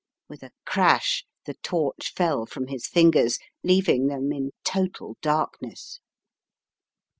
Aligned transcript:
With 0.27 0.41
a 0.41 0.49
crash 0.65 1.25
the 1.45 1.53
torch 1.61 2.11
fell 2.15 2.47
from 2.47 2.69
his 2.69 2.87
fingers, 2.87 3.37
leaving 3.63 4.07
Jjhem 4.09 4.33
in 4.35 4.49
total 4.63 5.15
darkness! 5.21 5.99